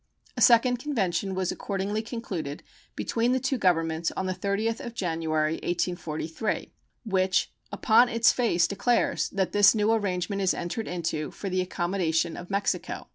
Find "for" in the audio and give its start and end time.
11.29-11.49